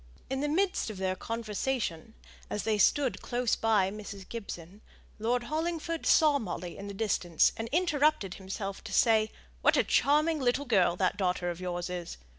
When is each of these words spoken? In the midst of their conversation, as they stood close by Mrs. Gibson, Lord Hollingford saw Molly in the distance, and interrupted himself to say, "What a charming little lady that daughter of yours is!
In 0.31 0.41
the 0.41 0.47
midst 0.49 0.89
of 0.89 0.97
their 0.97 1.15
conversation, 1.15 2.15
as 2.49 2.63
they 2.63 2.79
stood 2.79 3.21
close 3.21 3.55
by 3.55 3.91
Mrs. 3.91 4.27
Gibson, 4.27 4.81
Lord 5.19 5.43
Hollingford 5.43 6.07
saw 6.07 6.39
Molly 6.39 6.75
in 6.75 6.87
the 6.87 6.95
distance, 6.95 7.51
and 7.55 7.69
interrupted 7.71 8.33
himself 8.33 8.83
to 8.85 8.93
say, 8.93 9.29
"What 9.61 9.77
a 9.77 9.83
charming 9.83 10.39
little 10.39 10.65
lady 10.65 10.95
that 10.95 11.17
daughter 11.17 11.51
of 11.51 11.61
yours 11.61 11.87
is! 11.87 12.17